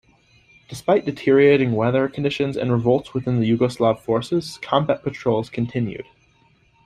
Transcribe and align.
Despite 0.67 1.05
deteriorating 1.05 1.73
weather 1.73 2.07
conditions 2.09 2.57
and 2.57 2.71
revolts 2.71 3.13
within 3.13 3.39
the 3.39 3.47
Yugoslav 3.47 3.99
forces, 3.99 4.57
combat 4.59 5.03
patrols 5.03 5.47
continued. 5.47 6.07